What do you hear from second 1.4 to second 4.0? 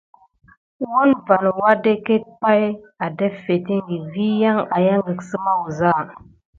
wadeket pay adaffetiŋgi